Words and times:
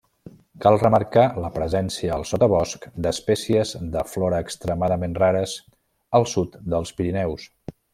Cal 0.63 0.77
remarcar 0.83 1.25
la 1.43 1.51
presència 1.57 2.15
al 2.15 2.25
sotabosc 2.31 2.89
d'espècies 3.07 3.75
de 3.99 4.05
flora 4.15 4.43
extremadament 4.49 5.17
rares 5.23 5.57
al 6.21 6.31
sud 6.37 6.63
dels 6.77 6.99
Pirineus. 7.01 7.51